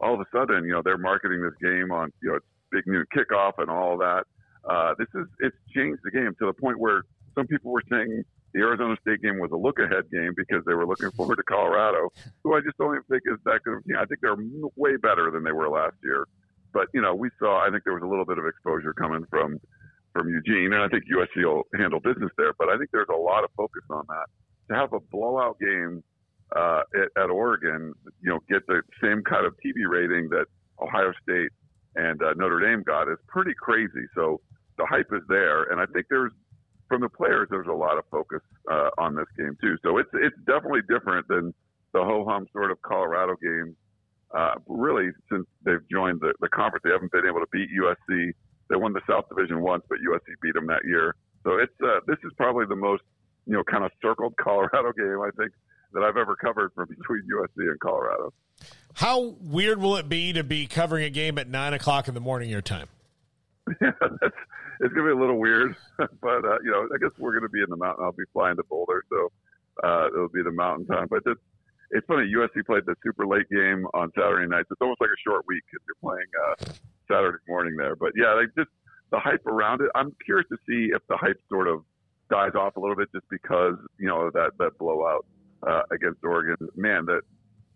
all 0.00 0.14
of 0.14 0.20
a 0.20 0.26
sudden, 0.32 0.64
you 0.64 0.72
know, 0.72 0.82
they're 0.82 0.98
marketing 0.98 1.42
this 1.42 1.56
game 1.60 1.92
on 1.92 2.12
you 2.22 2.30
know 2.30 2.36
it's 2.36 2.46
Big 2.70 2.86
Noon 2.86 3.04
Kickoff 3.14 3.52
and 3.58 3.70
all 3.70 3.98
that. 3.98 4.24
Uh, 4.68 4.94
this 4.98 5.08
is 5.14 5.26
it's 5.40 5.56
changed 5.74 6.00
the 6.04 6.10
game 6.10 6.34
to 6.38 6.46
the 6.46 6.52
point 6.52 6.78
where 6.78 7.02
some 7.34 7.46
people 7.46 7.72
were 7.72 7.82
saying 7.90 8.24
the 8.54 8.60
Arizona 8.60 8.96
State 9.02 9.22
game 9.22 9.38
was 9.38 9.50
a 9.52 9.56
look 9.56 9.78
ahead 9.78 10.10
game 10.10 10.34
because 10.36 10.64
they 10.66 10.74
were 10.74 10.86
looking 10.86 11.10
forward 11.12 11.36
to 11.36 11.42
Colorado, 11.44 12.08
who 12.42 12.54
I 12.54 12.60
just 12.60 12.76
don't 12.78 12.94
even 12.94 13.04
think 13.08 13.22
is 13.26 13.38
that 13.44 13.62
good 13.64 13.74
of 13.74 13.80
a 13.80 13.82
team. 13.88 13.96
I 13.96 14.04
think 14.06 14.20
they're 14.20 14.36
way 14.76 14.96
better 14.96 15.30
than 15.30 15.44
they 15.44 15.52
were 15.52 15.68
last 15.68 15.96
year. 16.02 16.26
But 16.72 16.88
you 16.94 17.00
know, 17.00 17.14
we 17.14 17.30
saw 17.38 17.66
I 17.66 17.70
think 17.70 17.84
there 17.84 17.94
was 17.94 18.02
a 18.02 18.06
little 18.06 18.24
bit 18.24 18.38
of 18.38 18.46
exposure 18.46 18.92
coming 18.92 19.24
from 19.30 19.58
from 20.12 20.28
Eugene, 20.28 20.72
and 20.72 20.82
I 20.82 20.88
think 20.88 21.04
USC 21.04 21.44
will 21.44 21.64
handle 21.74 22.00
business 22.00 22.30
there. 22.36 22.52
But 22.58 22.68
I 22.68 22.78
think 22.78 22.90
there's 22.92 23.12
a 23.12 23.16
lot 23.16 23.44
of 23.44 23.50
focus 23.56 23.82
on 23.90 24.04
that. 24.08 24.26
To 24.68 24.74
have 24.76 24.92
a 24.92 25.00
blowout 25.00 25.58
game 25.58 26.02
uh, 26.54 26.82
at, 26.94 27.22
at, 27.24 27.30
Oregon, 27.30 27.92
you 28.22 28.30
know, 28.30 28.40
get 28.48 28.66
the 28.66 28.82
same 29.02 29.22
kind 29.22 29.46
of 29.46 29.54
TV 29.64 29.88
rating 29.88 30.28
that 30.30 30.46
Ohio 30.80 31.12
State 31.22 31.50
and 31.96 32.20
uh, 32.22 32.34
Notre 32.36 32.60
Dame 32.60 32.82
got 32.82 33.08
is 33.08 33.18
pretty 33.28 33.54
crazy. 33.54 34.06
So 34.14 34.40
the 34.78 34.86
hype 34.86 35.10
is 35.12 35.22
there, 35.28 35.64
and 35.64 35.80
I 35.80 35.86
think 35.86 36.06
there's 36.08 36.32
from 36.88 37.02
the 37.02 37.08
players 37.08 37.46
there's 37.50 37.68
a 37.68 37.72
lot 37.72 37.98
of 37.98 38.04
focus 38.10 38.40
uh, 38.70 38.90
on 38.98 39.14
this 39.14 39.26
game 39.38 39.56
too. 39.60 39.76
So 39.82 39.98
it's 39.98 40.10
it's 40.14 40.36
definitely 40.46 40.82
different 40.88 41.26
than 41.28 41.54
the 41.92 42.02
ho 42.02 42.24
hum 42.28 42.46
sort 42.52 42.70
of 42.70 42.80
Colorado 42.82 43.34
games. 43.42 43.76
Uh, 44.32 44.54
really, 44.68 45.10
since 45.30 45.44
they've 45.64 45.82
joined 45.90 46.20
the, 46.20 46.32
the 46.40 46.48
conference, 46.48 46.82
they 46.84 46.90
haven't 46.90 47.10
been 47.10 47.26
able 47.26 47.40
to 47.40 47.50
beat 47.50 47.68
USC 47.74 48.30
they 48.70 48.76
won 48.76 48.92
the 48.92 49.02
South 49.06 49.28
Division 49.28 49.60
once, 49.60 49.84
but 49.88 49.98
USC 49.98 50.34
beat 50.40 50.54
them 50.54 50.66
that 50.68 50.82
year. 50.84 51.16
So 51.42 51.58
it's 51.58 51.72
uh, 51.82 52.00
this 52.06 52.16
is 52.24 52.32
probably 52.36 52.64
the 52.66 52.76
most 52.76 53.02
you 53.46 53.54
know 53.54 53.64
kind 53.64 53.84
of 53.84 53.90
circled 54.00 54.34
Colorado 54.40 54.92
game 54.92 55.20
I 55.20 55.30
think 55.36 55.52
that 55.92 56.02
I've 56.02 56.16
ever 56.16 56.36
covered 56.36 56.72
from 56.74 56.88
between 56.88 57.22
USC 57.22 57.68
and 57.68 57.78
Colorado. 57.80 58.32
How 58.94 59.34
weird 59.40 59.80
will 59.80 59.96
it 59.96 60.08
be 60.08 60.32
to 60.32 60.44
be 60.44 60.66
covering 60.66 61.04
a 61.04 61.10
game 61.10 61.36
at 61.38 61.48
nine 61.48 61.74
o'clock 61.74 62.08
in 62.08 62.14
the 62.14 62.20
morning 62.20 62.48
your 62.48 62.62
time? 62.62 62.88
Yeah, 63.80 63.90
that's 64.00 64.36
it's 64.80 64.94
gonna 64.94 65.08
be 65.08 65.12
a 65.12 65.20
little 65.20 65.38
weird, 65.38 65.76
but 65.98 66.44
uh, 66.44 66.58
you 66.62 66.70
know 66.70 66.88
I 66.94 66.98
guess 66.98 67.10
we're 67.18 67.34
gonna 67.34 67.48
be 67.48 67.62
in 67.62 67.70
the 67.70 67.76
mountain. 67.76 68.04
I'll 68.04 68.12
be 68.12 68.24
flying 68.32 68.56
to 68.56 68.62
Boulder, 68.62 69.04
so 69.10 69.32
uh, 69.82 70.06
it'll 70.14 70.28
be 70.28 70.42
the 70.42 70.52
mountain 70.52 70.86
time. 70.86 71.08
But 71.10 71.22
it's 71.26 71.40
it's 71.90 72.06
funny. 72.06 72.30
USC 72.36 72.64
played 72.64 72.84
the 72.86 72.94
super 73.02 73.26
late 73.26 73.48
game 73.50 73.86
on 73.94 74.10
Saturday 74.14 74.48
night. 74.48 74.66
It's 74.70 74.80
almost 74.80 75.00
like 75.00 75.10
a 75.10 75.20
short 75.26 75.44
week 75.46 75.62
if 75.72 75.82
you're 75.86 76.00
playing 76.00 76.30
uh, 76.38 76.72
Saturday 77.10 77.38
morning 77.48 77.76
there. 77.76 77.96
But 77.96 78.12
yeah, 78.16 78.34
like 78.34 78.54
just 78.56 78.70
the 79.10 79.18
hype 79.18 79.44
around 79.46 79.80
it. 79.80 79.90
I'm 79.94 80.14
curious 80.24 80.48
to 80.50 80.56
see 80.68 80.94
if 80.94 81.02
the 81.08 81.16
hype 81.16 81.40
sort 81.48 81.68
of 81.68 81.82
dies 82.30 82.52
off 82.54 82.76
a 82.76 82.80
little 82.80 82.96
bit 82.96 83.08
just 83.12 83.26
because 83.28 83.74
you 83.98 84.06
know 84.06 84.30
that 84.32 84.52
that 84.58 84.78
blowout 84.78 85.26
uh, 85.66 85.82
against 85.90 86.22
Oregon. 86.22 86.56
Man, 86.76 87.06
that 87.06 87.22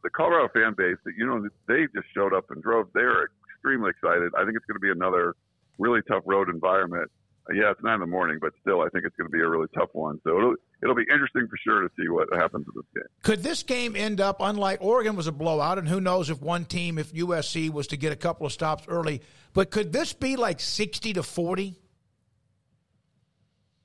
the 0.02 0.10
Colorado 0.10 0.48
fan 0.54 0.74
base 0.76 0.96
that 1.04 1.12
you 1.18 1.26
know 1.26 1.48
they 1.66 1.86
just 1.94 2.06
showed 2.14 2.32
up 2.32 2.50
and 2.50 2.62
drove. 2.62 2.88
They're 2.94 3.30
extremely 3.50 3.90
excited. 3.90 4.30
I 4.38 4.44
think 4.44 4.56
it's 4.56 4.66
going 4.66 4.78
to 4.78 4.84
be 4.84 4.90
another 4.90 5.34
really 5.78 6.00
tough 6.06 6.22
road 6.26 6.48
environment. 6.48 7.10
Yeah, 7.52 7.72
it's 7.72 7.82
nine 7.82 7.94
in 7.94 8.00
the 8.00 8.06
morning, 8.06 8.38
but 8.40 8.52
still, 8.62 8.80
I 8.80 8.88
think 8.88 9.04
it's 9.04 9.16
going 9.16 9.28
to 9.28 9.32
be 9.32 9.40
a 9.40 9.48
really 9.48 9.68
tough 9.74 9.90
one. 9.92 10.20
So 10.24 10.56
it'll 10.84 10.94
be 10.94 11.06
interesting 11.10 11.48
for 11.48 11.56
sure 11.56 11.80
to 11.80 11.88
see 11.98 12.08
what 12.08 12.28
happens 12.32 12.66
in 12.68 12.72
this 12.76 12.84
game. 12.94 13.08
Could 13.22 13.42
this 13.42 13.62
game 13.62 13.96
end 13.96 14.20
up 14.20 14.36
unlike 14.40 14.78
Oregon 14.82 15.16
was 15.16 15.26
a 15.26 15.32
blowout, 15.32 15.78
and 15.78 15.88
who 15.88 16.00
knows 16.00 16.28
if 16.28 16.42
one 16.42 16.66
team, 16.66 16.98
if 16.98 17.12
USC 17.12 17.70
was 17.70 17.86
to 17.88 17.96
get 17.96 18.12
a 18.12 18.16
couple 18.16 18.46
of 18.46 18.52
stops 18.52 18.84
early, 18.86 19.22
but 19.54 19.70
could 19.70 19.92
this 19.92 20.12
be 20.12 20.36
like 20.36 20.60
sixty 20.60 21.14
to 21.14 21.22
forty? 21.22 21.74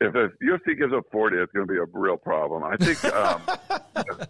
If 0.01 0.13
USC 0.13 0.77
gives 0.77 0.93
up 0.93 1.05
forty, 1.11 1.37
it's 1.37 1.51
going 1.53 1.65
to 1.65 1.73
be 1.73 1.79
a 1.79 1.85
real 1.93 2.17
problem. 2.17 2.63
I 2.63 2.75
think 2.77 3.03
um, 3.05 3.41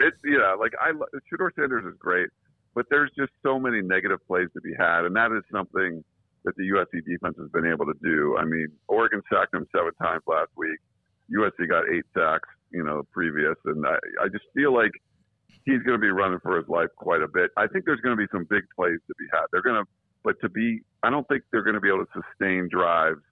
it, 0.00 0.14
yeah, 0.24 0.54
like 0.58 0.72
I 0.80 0.92
Shedeur 0.92 1.50
Sanders 1.56 1.84
is 1.84 1.98
great, 1.98 2.28
but 2.74 2.86
there's 2.88 3.10
just 3.18 3.32
so 3.42 3.58
many 3.58 3.82
negative 3.82 4.24
plays 4.26 4.48
to 4.54 4.60
be 4.60 4.72
had, 4.78 5.04
and 5.04 5.16
that 5.16 5.32
is 5.32 5.42
something 5.50 6.04
that 6.44 6.56
the 6.56 6.70
USC 6.70 7.04
defense 7.04 7.36
has 7.38 7.48
been 7.50 7.66
able 7.66 7.86
to 7.86 7.94
do. 8.02 8.36
I 8.36 8.44
mean, 8.44 8.68
Oregon 8.88 9.22
sacked 9.32 9.54
him 9.54 9.66
seven 9.74 9.92
times 10.02 10.22
last 10.26 10.50
week. 10.56 10.78
USC 11.34 11.68
got 11.68 11.88
eight 11.88 12.04
sacks, 12.14 12.48
you 12.70 12.84
know, 12.84 13.02
previous, 13.12 13.56
and 13.64 13.86
I, 13.86 13.96
I 14.22 14.28
just 14.28 14.44
feel 14.54 14.74
like 14.74 14.92
he's 15.64 15.82
going 15.82 15.98
to 15.98 16.02
be 16.02 16.10
running 16.10 16.40
for 16.42 16.56
his 16.56 16.68
life 16.68 16.88
quite 16.96 17.22
a 17.22 17.28
bit. 17.28 17.50
I 17.56 17.66
think 17.66 17.84
there's 17.84 18.00
going 18.00 18.16
to 18.16 18.20
be 18.20 18.28
some 18.32 18.46
big 18.48 18.64
plays 18.74 18.98
to 19.06 19.14
be 19.18 19.26
had. 19.32 19.46
They're 19.52 19.62
going 19.62 19.82
to, 19.82 19.88
but 20.24 20.40
to 20.40 20.48
be, 20.48 20.80
I 21.02 21.10
don't 21.10 21.26
think 21.28 21.42
they're 21.52 21.62
going 21.62 21.74
to 21.74 21.80
be 21.80 21.88
able 21.88 22.04
to 22.04 22.12
sustain 22.12 22.68
drives 22.70 23.22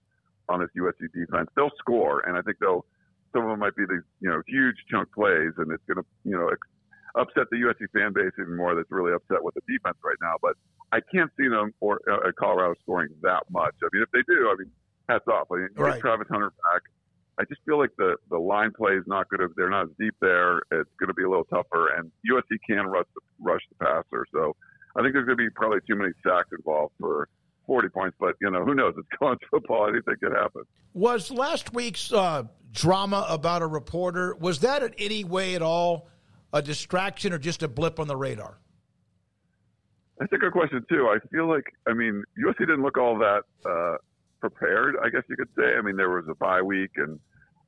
on 0.49 0.59
this 0.59 0.69
USC 0.77 1.11
defense. 1.13 1.49
They'll 1.55 1.75
score, 1.77 2.21
and 2.27 2.37
I 2.37 2.41
think 2.41 2.57
they'll. 2.59 2.85
Some 3.33 3.43
of 3.43 3.49
them 3.49 3.59
might 3.59 3.77
be 3.77 3.85
these, 3.87 4.03
you 4.19 4.29
know, 4.29 4.41
huge 4.45 4.75
chunk 4.91 5.07
plays, 5.13 5.55
and 5.55 5.71
it's 5.71 5.83
going 5.87 6.03
to, 6.03 6.05
you 6.25 6.35
know, 6.35 6.51
upset 7.15 7.47
the 7.49 7.63
USC 7.63 7.87
fan 7.95 8.11
base 8.11 8.35
even 8.37 8.57
more. 8.57 8.75
That's 8.75 8.91
really 8.91 9.13
upset 9.13 9.41
with 9.41 9.55
the 9.55 9.61
defense 9.71 9.95
right 10.03 10.19
now. 10.21 10.35
But 10.41 10.59
I 10.91 10.99
can't 10.99 11.31
see 11.39 11.47
them 11.47 11.73
or 11.79 12.01
uh, 12.11 12.31
Colorado 12.37 12.75
scoring 12.83 13.09
that 13.21 13.43
much. 13.49 13.73
I 13.81 13.87
mean, 13.93 14.03
if 14.03 14.11
they 14.11 14.19
do, 14.27 14.51
I 14.51 14.55
mean, 14.59 14.71
hats 15.07 15.23
off. 15.31 15.47
I 15.51 15.55
mean, 15.55 15.69
right. 15.75 15.93
get 15.93 16.01
Travis 16.01 16.27
Hunter 16.29 16.51
back. 16.51 16.81
I 17.39 17.45
just 17.45 17.61
feel 17.65 17.79
like 17.79 17.91
the 17.97 18.15
the 18.29 18.37
line 18.37 18.71
play 18.75 18.93
is 18.93 19.03
not 19.07 19.29
going 19.29 19.47
to. 19.47 19.53
They're 19.55 19.69
not 19.69 19.83
as 19.83 19.91
deep 19.99 20.15
there. 20.21 20.57
It's 20.71 20.89
going 20.99 21.07
to 21.07 21.13
be 21.13 21.23
a 21.23 21.29
little 21.29 21.45
tougher, 21.45 21.95
and 21.95 22.11
USC 22.29 22.57
can 22.67 22.87
rush 22.87 23.07
the, 23.15 23.21
rush 23.39 23.61
the 23.69 23.85
passer. 23.85 24.25
So 24.33 24.55
I 24.95 25.01
think 25.01 25.13
there's 25.13 25.25
going 25.25 25.37
to 25.37 25.43
be 25.43 25.49
probably 25.49 25.79
too 25.87 25.95
many 25.95 26.11
sacks 26.23 26.49
involved 26.51 26.93
for 26.99 27.29
40 27.67 27.89
points. 27.89 28.17
But 28.19 28.35
you 28.41 28.51
know, 28.51 28.63
who 28.63 28.75
knows? 28.75 28.93
It's 28.97 29.07
college 29.19 29.39
football. 29.49 29.87
Anything 29.87 30.15
could 30.21 30.33
happen. 30.33 30.63
Was 30.93 31.31
last 31.31 31.73
week's 31.73 32.11
uh, 32.11 32.43
drama 32.71 33.25
about 33.29 33.61
a 33.61 33.67
reporter 33.67 34.35
was 34.35 34.59
that 34.59 34.83
in 34.83 34.93
any 34.97 35.23
way 35.23 35.55
at 35.55 35.61
all 35.61 36.07
a 36.53 36.61
distraction 36.61 37.33
or 37.33 37.37
just 37.37 37.63
a 37.63 37.67
blip 37.67 37.99
on 37.99 38.07
the 38.07 38.15
radar? 38.15 38.57
That's 40.19 40.31
a 40.33 40.37
good 40.37 40.51
question 40.51 40.85
too. 40.89 41.07
I 41.07 41.17
feel 41.29 41.47
like 41.49 41.65
I 41.87 41.93
mean 41.93 42.23
USC 42.43 42.59
didn't 42.59 42.83
look 42.83 42.97
all 42.97 43.17
that 43.19 43.43
uh, 43.65 43.97
prepared. 44.41 44.95
I 45.03 45.09
guess 45.09 45.23
you 45.29 45.37
could 45.37 45.49
say. 45.55 45.75
I 45.77 45.81
mean 45.81 45.95
there 45.95 46.09
was 46.09 46.25
a 46.29 46.35
bye 46.35 46.61
week, 46.61 46.91
and 46.97 47.19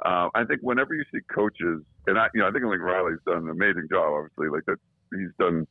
uh, 0.05 0.29
I 0.35 0.43
think 0.45 0.61
whenever 0.61 0.93
you 0.93 1.03
see 1.13 1.19
coaches, 1.33 1.81
and 2.07 2.19
I 2.19 2.27
you 2.33 2.41
know 2.41 2.47
I 2.47 2.51
think 2.51 2.65
like 2.65 2.79
Riley's 2.79 3.19
done 3.25 3.43
an 3.43 3.49
amazing 3.49 3.87
job. 3.89 4.13
Obviously, 4.13 4.49
like 4.49 4.65
that 4.65 4.77
he's 5.11 5.31
done. 5.39 5.67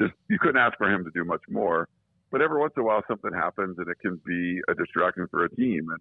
Just 0.00 0.14
you 0.28 0.38
couldn't 0.38 0.58
ask 0.58 0.76
for 0.76 0.92
him 0.92 1.04
to 1.04 1.10
do 1.14 1.24
much 1.24 1.42
more. 1.48 1.88
But 2.30 2.42
every 2.42 2.58
once 2.58 2.72
in 2.76 2.82
a 2.82 2.86
while 2.86 3.02
something 3.06 3.32
happens 3.32 3.76
and 3.78 3.88
it 3.88 3.98
can 4.00 4.20
be 4.26 4.60
a 4.68 4.74
distraction 4.74 5.26
for 5.30 5.44
a 5.44 5.50
team. 5.54 5.86
And 5.90 6.00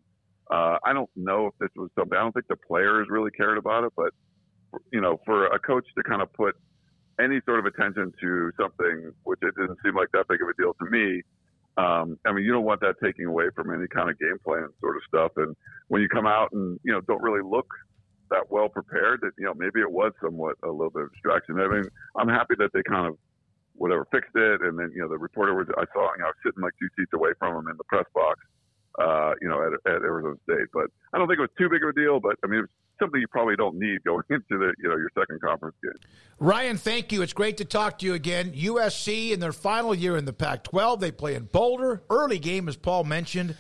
uh, 0.51 0.79
I 0.83 0.91
don't 0.91 1.09
know 1.15 1.47
if 1.47 1.53
this 1.59 1.69
was 1.75 1.89
something. 1.97 2.17
I 2.17 2.21
don't 2.21 2.33
think 2.33 2.47
the 2.47 2.55
players 2.55 3.07
really 3.09 3.31
cared 3.31 3.57
about 3.57 3.83
it, 3.83 3.93
but 3.95 4.11
you 4.91 5.01
know, 5.01 5.19
for 5.25 5.45
a 5.47 5.59
coach 5.59 5.85
to 5.97 6.03
kind 6.03 6.21
of 6.21 6.33
put 6.33 6.55
any 7.19 7.39
sort 7.45 7.59
of 7.59 7.65
attention 7.65 8.11
to 8.21 8.51
something, 8.59 9.11
which 9.23 9.39
it 9.41 9.55
didn't 9.55 9.77
seem 9.83 9.95
like 9.95 10.09
that 10.13 10.27
big 10.27 10.41
of 10.41 10.49
a 10.49 10.53
deal 10.61 10.73
to 10.73 10.89
me. 10.89 11.21
Um, 11.77 12.17
I 12.25 12.31
mean, 12.31 12.45
you 12.45 12.53
don't 12.53 12.63
want 12.63 12.81
that 12.81 12.95
taking 13.03 13.25
away 13.25 13.45
from 13.55 13.73
any 13.73 13.87
kind 13.87 14.09
of 14.09 14.17
game 14.17 14.37
plan 14.43 14.69
sort 14.79 14.95
of 14.95 15.03
stuff. 15.07 15.31
And 15.35 15.55
when 15.89 16.01
you 16.01 16.07
come 16.07 16.25
out 16.25 16.51
and 16.53 16.79
you 16.83 16.91
know 16.91 17.01
don't 17.01 17.21
really 17.21 17.43
look 17.43 17.67
that 18.29 18.49
well 18.49 18.69
prepared, 18.69 19.19
that 19.21 19.31
you 19.37 19.45
know 19.45 19.53
maybe 19.53 19.81
it 19.81 19.91
was 19.91 20.13
somewhat 20.23 20.55
a 20.63 20.69
little 20.71 20.89
bit 20.89 21.03
of 21.03 21.13
distraction. 21.13 21.59
I 21.59 21.67
mean, 21.67 21.83
I'm 22.15 22.29
happy 22.29 22.55
that 22.59 22.71
they 22.73 22.81
kind 22.83 23.07
of 23.07 23.17
whatever 23.75 24.07
fixed 24.11 24.35
it, 24.35 24.61
and 24.61 24.79
then 24.79 24.91
you 24.95 25.01
know 25.01 25.09
the 25.09 25.17
reporter 25.17 25.53
was 25.53 25.67
I 25.77 25.83
saw 25.93 26.11
you 26.15 26.19
know 26.19 26.25
I 26.25 26.31
was 26.31 26.41
sitting 26.45 26.63
like 26.63 26.73
two 26.79 26.87
seats 26.97 27.11
away 27.13 27.31
from 27.39 27.55
him 27.57 27.67
in 27.67 27.77
the 27.77 27.83
press 27.83 28.05
box, 28.15 28.39
uh, 28.99 29.33
you 29.41 29.49
know 29.49 29.59
at, 29.61 29.73
at 29.91 30.01
Arizona 30.01 30.35
State. 30.43 30.71
But 30.73 30.87
I 31.13 31.17
don't 31.17 31.27
think 31.27 31.39
it 31.39 31.47
was 31.47 31.57
too 31.57 31.69
big 31.69 31.83
of 31.83 31.89
a 31.89 31.93
deal. 31.93 32.19
But 32.19 32.37
I 32.43 32.47
mean, 32.47 32.59
it 32.59 32.69
was 32.71 32.75
something 32.99 33.19
you 33.19 33.27
probably 33.27 33.55
don't 33.55 33.77
need 33.77 34.03
going 34.03 34.23
into 34.29 34.43
the 34.49 34.73
you 34.81 34.89
know 34.89 34.95
your 34.95 35.09
second 35.17 35.41
conference 35.41 35.75
game. 35.83 35.93
Ryan, 36.39 36.77
thank 36.77 37.11
you. 37.11 37.21
It's 37.21 37.33
great 37.33 37.57
to 37.57 37.65
talk 37.65 37.99
to 37.99 38.05
you 38.05 38.13
again. 38.13 38.51
USC 38.53 39.31
in 39.31 39.39
their 39.39 39.53
final 39.53 39.95
year 39.95 40.17
in 40.17 40.25
the 40.25 40.33
Pac-12, 40.33 40.99
they 40.99 41.11
play 41.11 41.35
in 41.35 41.45
Boulder. 41.45 42.03
Early 42.09 42.39
game, 42.39 42.67
as 42.67 42.75
Paul 42.75 43.03
mentioned, 43.03 43.55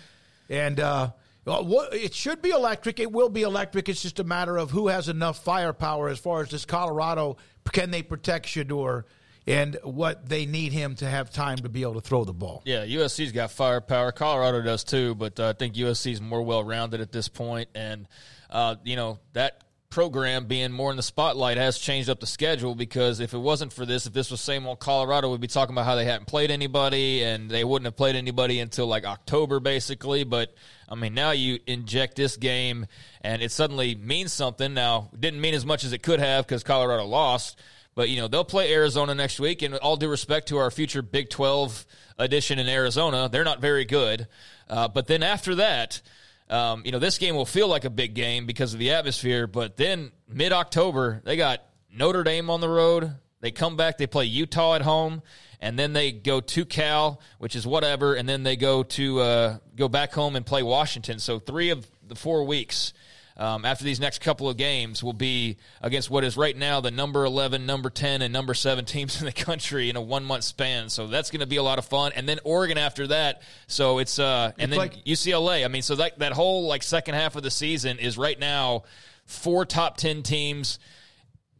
and. 0.49 0.79
uh 0.79 1.11
it 1.47 2.15
should 2.15 2.41
be 2.41 2.49
electric. 2.49 2.99
It 2.99 3.11
will 3.11 3.29
be 3.29 3.43
electric. 3.43 3.87
It's 3.87 4.01
just 4.01 4.19
a 4.19 4.23
matter 4.23 4.57
of 4.57 4.71
who 4.71 4.87
has 4.87 5.09
enough 5.09 5.43
firepower 5.43 6.09
as 6.09 6.17
far 6.17 6.41
as 6.41 6.49
this 6.49 6.65
Colorado. 6.65 7.37
Can 7.71 7.91
they 7.91 8.01
protect 8.01 8.47
Shedeur? 8.47 9.03
and 9.47 9.77
what 9.83 10.27
they 10.27 10.45
need 10.45 10.73
him 10.73 10.95
to 10.95 11.05
have 11.05 11.29
time 11.29 11.57
to 11.57 11.69
be 11.69 11.83
able 11.83 11.95
to 11.95 12.01
throw 12.01 12.23
the 12.23 12.33
ball. 12.33 12.63
Yeah, 12.65 12.85
USC's 12.85 13.31
got 13.31 13.51
firepower. 13.51 14.11
Colorado 14.11 14.61
does 14.61 14.83
too, 14.83 15.15
but 15.15 15.39
uh, 15.39 15.49
I 15.49 15.53
think 15.53 15.75
USC's 15.75 16.19
more 16.19 16.41
well 16.41 16.63
rounded 16.63 17.01
at 17.01 17.11
this 17.11 17.27
point, 17.27 17.69
and 17.75 18.07
uh, 18.55 18.75
you 18.85 18.95
know 18.95 19.19
that 19.33 19.61
program 19.89 20.45
being 20.45 20.71
more 20.71 20.91
in 20.91 20.97
the 20.97 21.03
spotlight 21.03 21.57
has 21.57 21.77
changed 21.77 22.09
up 22.09 22.19
the 22.19 22.27
schedule 22.27 22.73
because 22.73 23.19
if 23.19 23.33
it 23.33 23.37
wasn't 23.37 23.71
for 23.71 23.85
this, 23.85 24.05
if 24.05 24.13
this 24.13 24.31
was 24.31 24.41
same 24.41 24.65
old 24.65 24.79
Colorado, 24.79 25.29
we'd 25.29 25.41
be 25.41 25.47
talking 25.47 25.75
about 25.75 25.85
how 25.85 25.95
they 25.95 26.05
hadn't 26.05 26.25
played 26.25 26.51
anybody 26.51 27.21
and 27.21 27.49
they 27.49 27.63
wouldn't 27.65 27.85
have 27.85 27.97
played 27.97 28.15
anybody 28.15 28.59
until 28.61 28.87
like 28.87 29.05
October, 29.05 29.59
basically. 29.59 30.23
But 30.23 30.53
I 30.87 30.95
mean, 30.95 31.13
now 31.13 31.31
you 31.31 31.59
inject 31.67 32.15
this 32.15 32.37
game 32.37 32.87
and 33.21 33.41
it 33.41 33.51
suddenly 33.51 33.93
means 33.93 34.31
something. 34.31 34.73
Now, 34.73 35.09
didn't 35.17 35.41
mean 35.41 35.53
as 35.53 35.65
much 35.65 35.83
as 35.83 35.91
it 35.91 36.01
could 36.01 36.21
have 36.21 36.47
because 36.47 36.63
Colorado 36.63 37.05
lost. 37.05 37.59
But 37.93 38.09
you 38.09 38.17
know 38.17 38.27
they'll 38.27 38.43
play 38.43 38.73
Arizona 38.73 39.15
next 39.15 39.39
week, 39.39 39.61
and 39.61 39.75
all 39.75 39.95
due 39.95 40.09
respect 40.09 40.49
to 40.49 40.57
our 40.57 40.69
future 40.69 41.01
Big 41.01 41.29
Twelve 41.29 41.85
edition 42.17 42.59
in 42.59 42.67
Arizona, 42.67 43.29
they're 43.29 43.45
not 43.45 43.61
very 43.61 43.85
good. 43.85 44.27
Uh, 44.69 44.89
but 44.89 45.07
then 45.07 45.23
after 45.23 45.55
that, 45.55 46.01
um, 46.49 46.83
you 46.85 46.91
know, 46.91 46.99
this 46.99 47.17
game 47.17 47.35
will 47.35 47.45
feel 47.45 47.67
like 47.67 47.85
a 47.85 47.89
big 47.89 48.13
game 48.13 48.45
because 48.45 48.73
of 48.73 48.79
the 48.79 48.91
atmosphere. 48.91 49.47
But 49.47 49.77
then 49.77 50.11
mid 50.27 50.53
October, 50.53 51.21
they 51.23 51.37
got 51.37 51.61
Notre 51.91 52.23
Dame 52.23 52.49
on 52.49 52.61
the 52.61 52.69
road. 52.69 53.15
They 53.41 53.51
come 53.51 53.75
back, 53.75 53.97
they 53.97 54.07
play 54.07 54.25
Utah 54.25 54.75
at 54.75 54.81
home, 54.81 55.21
and 55.59 55.77
then 55.77 55.93
they 55.93 56.11
go 56.11 56.41
to 56.41 56.65
Cal, 56.65 57.19
which 57.37 57.55
is 57.55 57.67
whatever, 57.67 58.15
and 58.15 58.27
then 58.27 58.43
they 58.43 58.55
go 58.55 58.83
to 58.83 59.19
uh, 59.19 59.57
go 59.75 59.87
back 59.87 60.13
home 60.13 60.35
and 60.35 60.45
play 60.45 60.63
Washington. 60.63 61.19
So 61.19 61.39
three 61.39 61.69
of 61.69 61.87
the 62.07 62.15
four 62.15 62.43
weeks 62.43 62.93
um, 63.37 63.65
after 63.65 63.83
these 63.83 63.99
next 63.99 64.21
couple 64.21 64.49
of 64.49 64.55
games 64.55 65.03
will 65.03 65.13
be 65.13 65.57
against 65.81 66.09
what 66.09 66.23
is 66.23 66.37
right 66.37 66.55
now 66.55 66.79
the 66.79 66.91
number 66.91 67.25
11, 67.25 67.65
number 67.65 67.89
10, 67.89 68.21
and 68.21 68.31
number 68.31 68.53
7 68.53 68.85
teams 68.85 69.19
in 69.19 69.25
the 69.25 69.33
country 69.33 69.89
in 69.89 69.95
a 69.95 70.01
one 70.01 70.23
month 70.23 70.45
span. 70.45 70.89
So 70.89 71.07
that's 71.07 71.31
going 71.31 71.41
to 71.41 71.47
be 71.47 71.57
a 71.57 71.63
lot 71.63 71.77
of 71.77 71.85
fun. 71.85 72.13
And 72.15 72.29
then 72.29 72.39
Oregon 72.43 72.77
after 72.77 73.07
that. 73.07 73.41
So 73.67 73.99
it's, 73.99 74.19
uh, 74.19 74.53
and 74.57 74.71
it's 74.71 74.77
then 74.77 74.79
like- 74.79 75.05
UCLA. 75.05 75.65
I 75.65 75.67
mean, 75.67 75.81
so 75.81 75.95
that, 75.95 76.19
that 76.19 76.31
whole 76.31 76.67
like 76.67 76.83
second 76.83 77.15
half 77.15 77.35
of 77.35 77.43
the 77.43 77.51
season 77.51 77.99
is 77.99 78.17
right 78.17 78.39
now 78.39 78.83
four 79.25 79.65
top 79.65 79.97
10 79.97 80.23
teams 80.23 80.79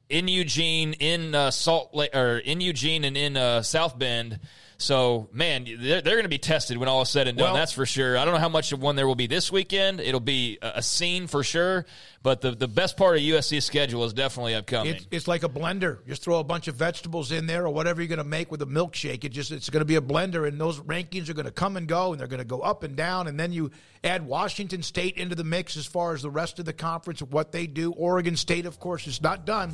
in 0.07 0.27
Eugene, 0.27 0.93
in 0.93 1.35
uh, 1.35 1.51
Salt 1.51 1.93
Lake, 1.93 2.15
or 2.15 2.37
in 2.37 2.61
Eugene 2.61 3.03
and 3.03 3.17
in 3.17 3.35
uh, 3.35 3.63
South 3.63 3.97
Bend. 3.97 4.39
So, 4.77 5.29
man, 5.31 5.63
they're, 5.65 6.01
they're 6.01 6.15
going 6.15 6.23
to 6.23 6.29
be 6.29 6.37
tested 6.37 6.77
when 6.77 6.89
all 6.89 7.01
is 7.01 7.09
said 7.09 7.27
and 7.27 7.37
done. 7.37 7.47
Well, 7.47 7.55
that's 7.55 7.71
for 7.71 7.85
sure. 7.85 8.17
I 8.17 8.25
don't 8.25 8.33
know 8.33 8.39
how 8.39 8.49
much 8.49 8.73
of 8.73 8.81
one 8.81 8.95
there 8.95 9.07
will 9.07 9.15
be 9.15 9.27
this 9.27 9.51
weekend. 9.51 10.01
It'll 10.01 10.19
be 10.19 10.57
a, 10.61 10.73
a 10.75 10.81
scene 10.81 11.27
for 11.27 11.43
sure. 11.43 11.85
But 12.23 12.41
the, 12.41 12.51
the 12.51 12.67
best 12.67 12.97
part 12.97 13.15
of 13.15 13.21
USC's 13.21 13.65
schedule 13.65 14.03
is 14.03 14.11
definitely 14.11 14.55
upcoming. 14.55 14.95
It's, 14.95 15.07
it's 15.11 15.27
like 15.27 15.43
a 15.43 15.49
blender. 15.49 16.05
Just 16.07 16.23
throw 16.23 16.39
a 16.39 16.43
bunch 16.43 16.67
of 16.67 16.75
vegetables 16.75 17.31
in 17.31 17.45
there 17.45 17.65
or 17.65 17.69
whatever 17.69 18.01
you're 18.01 18.09
going 18.09 18.17
to 18.17 18.23
make 18.23 18.51
with 18.51 18.61
a 18.63 18.65
milkshake. 18.65 19.23
It 19.23 19.29
just 19.29 19.51
it's 19.51 19.69
going 19.69 19.81
to 19.81 19.85
be 19.85 19.95
a 19.95 20.01
blender, 20.01 20.47
and 20.47 20.59
those 20.59 20.79
rankings 20.79 21.29
are 21.29 21.33
going 21.33 21.45
to 21.45 21.51
come 21.51 21.77
and 21.77 21.87
go, 21.87 22.11
and 22.11 22.19
they're 22.19 22.27
going 22.27 22.39
to 22.39 22.45
go 22.45 22.61
up 22.61 22.83
and 22.83 22.95
down. 22.95 23.27
And 23.27 23.39
then 23.39 23.53
you 23.53 23.71
add 24.03 24.25
Washington 24.25 24.81
State 24.81 25.17
into 25.17 25.35
the 25.35 25.43
mix 25.43 25.77
as 25.77 25.85
far 25.85 26.13
as 26.13 26.23
the 26.23 26.31
rest 26.31 26.59
of 26.59 26.65
the 26.65 26.73
conference, 26.73 27.21
what 27.21 27.51
they 27.51 27.67
do. 27.67 27.91
Oregon 27.93 28.35
State, 28.35 28.65
of 28.65 28.79
course, 28.79 29.07
is 29.07 29.21
not 29.21 29.45
done. 29.45 29.73